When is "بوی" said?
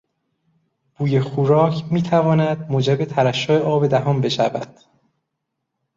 0.97-1.19